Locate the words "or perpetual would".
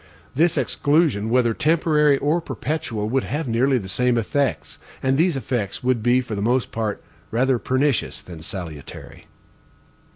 2.17-3.23